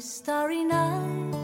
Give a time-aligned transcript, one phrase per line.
[0.00, 1.34] starry night.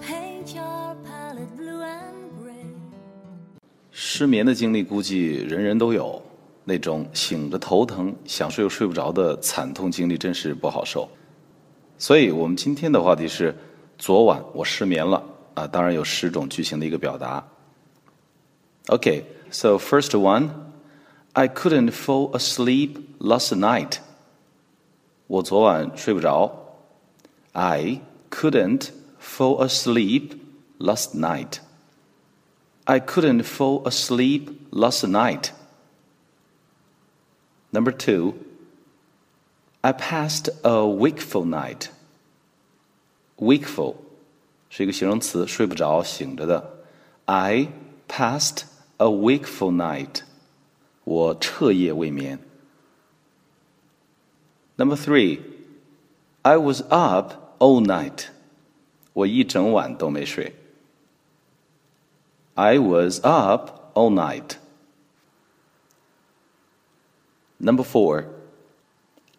[0.00, 2.66] Paint your palette blue and gray.
[3.90, 6.22] 失眠的经历估计人人都有，
[6.64, 11.08] 那种醒着头疼、想睡又睡不着的惨痛经历真是不好受。
[11.96, 13.54] 所以我们今天的话题是：
[13.96, 15.22] 昨晚我失眠了
[15.54, 17.42] 啊，当然有十种句型的一个表达。
[18.88, 20.50] Okay, so first one,
[21.32, 24.00] I couldn't fall asleep last night.
[25.27, 26.77] 我昨晚睡不着。
[27.53, 28.89] I couldn't
[29.21, 30.37] fall asleep
[30.79, 31.59] last night.
[32.85, 35.51] I couldn't fall asleep last night.
[37.71, 38.33] Number two,
[39.81, 41.89] I passed a wakeful night.
[43.37, 43.95] Wakeful
[44.69, 46.79] 是一个形容词，睡不着、醒着的。
[47.25, 47.67] I
[48.07, 48.63] passed
[48.97, 50.21] a wakeful night.
[51.03, 52.39] 我彻夜未眠。
[54.77, 55.41] Number three,
[56.41, 58.27] I was up all night.
[59.13, 60.55] 我一整晚都没睡。
[62.55, 64.57] I was up all night.
[67.57, 68.25] Number four,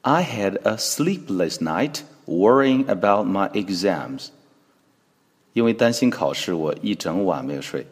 [0.03, 4.29] I had a sleepless night worrying about my exams.
[5.53, 7.87] 因为担心考试，我一整晚没有睡。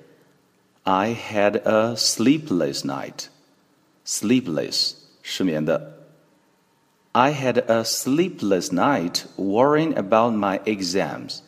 [0.83, 3.27] I had a sleepless night.
[4.07, 5.95] Sleepless 失眠的。
[7.13, 11.43] I had a sleepless night worrying about my exams.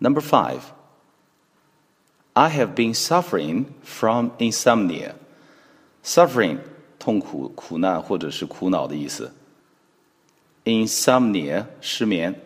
[0.00, 0.72] Number five.
[2.34, 5.14] I have been suffering from insomnia.
[6.02, 6.58] Suffering
[6.98, 9.32] 痛苦、苦难或者是苦恼的意思。
[10.64, 12.40] Insomnia 失眠，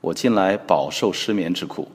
[0.00, 1.90] 我近来饱受失眠之苦。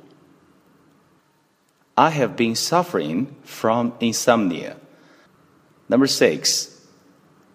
[1.96, 4.76] I have been suffering from insomnia.
[5.88, 6.73] Number six.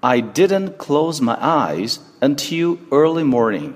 [0.00, 3.72] I didn't close my eyes until early morning.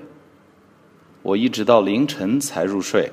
[1.23, 3.11] 我一直到凌晨才入睡。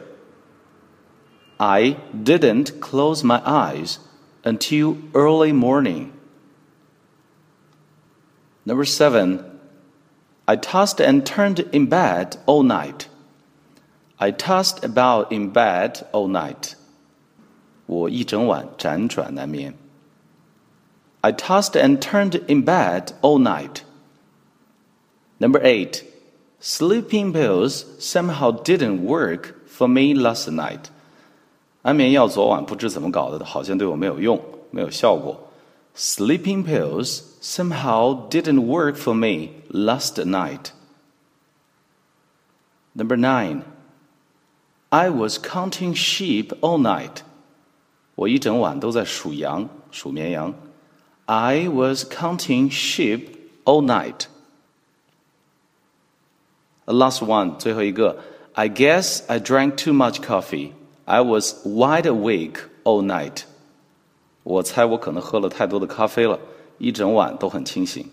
[1.58, 3.96] I didn't close my eyes
[4.42, 6.10] until early morning.
[8.64, 9.44] Number seven,
[10.44, 13.06] I tossed and turned in bed all night.
[14.18, 16.74] I tossed about in bed all night.
[17.86, 19.74] 我一整晚辗转难眠。
[21.22, 23.82] I tossed and turned in bed all night.
[25.38, 26.04] Number eight,
[26.60, 30.90] sleeping pills somehow didn't work for me last night.
[31.82, 35.38] 安眠药昨晚不知怎么搞的，好像对我没有用，没有效果。
[35.96, 40.70] Sleeping pills somehow didn't work for me last night.
[42.92, 43.62] Number nine,
[44.90, 47.22] I was counting sheep all night.
[48.14, 50.54] 我一整晚都在数羊，数绵羊。
[51.30, 54.26] I was counting sheep all night.
[56.84, 58.16] The last one, 最后一个。
[58.54, 60.72] I guess I drank too much coffee.
[61.04, 63.42] I was wide awake all night.
[64.44, 66.38] 我猜我可能喝了太多的咖啡了，
[66.78, 68.08] 一整晚都很清醒。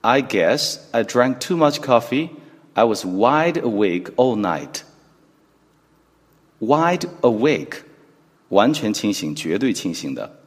[0.00, 2.30] I guess I drank too much coffee.
[2.72, 4.82] I was wide awake all night.
[6.60, 7.82] Wide awake，
[8.48, 10.38] 完全清醒，绝对清醒的。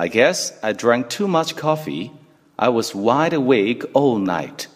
[0.00, 2.10] I guess I drank too much coffee.
[2.58, 4.66] I was wide awake all night.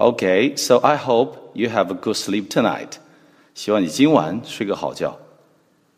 [0.00, 2.98] Okay, so I hope you have a good sleep tonight.
[3.54, 5.18] 希望你今晚睡个好觉。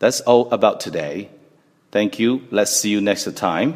[0.01, 1.29] That's all about today.
[1.91, 2.41] Thank you.
[2.51, 3.75] Let's see you next time.